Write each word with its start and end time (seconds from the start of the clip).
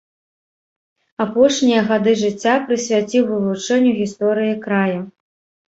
Апошнія 1.25 1.83
гады 1.91 2.11
жыцця 2.23 2.55
прысвяціў 2.71 3.23
вывучэнню 3.31 3.95
гісторыі 4.01 4.59
края. 4.69 4.99